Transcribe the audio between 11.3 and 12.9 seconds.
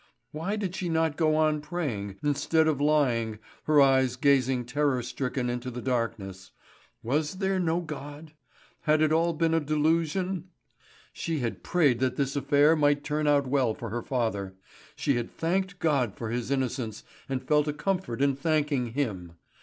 had prayed that this affair